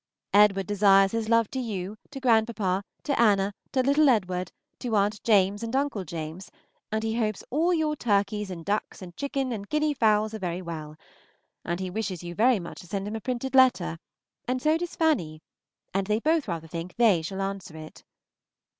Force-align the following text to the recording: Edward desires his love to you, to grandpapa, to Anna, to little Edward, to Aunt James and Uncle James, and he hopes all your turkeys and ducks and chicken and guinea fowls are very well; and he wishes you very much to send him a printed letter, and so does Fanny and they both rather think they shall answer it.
Edward 0.33 0.65
desires 0.65 1.11
his 1.11 1.29
love 1.29 1.51
to 1.51 1.59
you, 1.59 1.95
to 2.09 2.19
grandpapa, 2.19 2.83
to 3.03 3.19
Anna, 3.21 3.53
to 3.71 3.83
little 3.83 4.09
Edward, 4.09 4.51
to 4.79 4.95
Aunt 4.95 5.23
James 5.23 5.61
and 5.61 5.75
Uncle 5.75 6.05
James, 6.05 6.49
and 6.91 7.03
he 7.03 7.17
hopes 7.19 7.43
all 7.51 7.71
your 7.71 7.95
turkeys 7.95 8.49
and 8.49 8.65
ducks 8.65 9.03
and 9.03 9.15
chicken 9.15 9.51
and 9.51 9.69
guinea 9.69 9.93
fowls 9.93 10.33
are 10.33 10.39
very 10.39 10.63
well; 10.63 10.95
and 11.63 11.79
he 11.79 11.91
wishes 11.91 12.23
you 12.23 12.33
very 12.33 12.59
much 12.59 12.79
to 12.81 12.87
send 12.87 13.07
him 13.07 13.15
a 13.15 13.21
printed 13.21 13.53
letter, 13.53 13.99
and 14.47 14.59
so 14.59 14.75
does 14.75 14.95
Fanny 14.95 15.39
and 15.93 16.07
they 16.07 16.19
both 16.19 16.47
rather 16.47 16.65
think 16.67 16.95
they 16.95 17.21
shall 17.21 17.39
answer 17.43 17.77
it. 17.77 18.03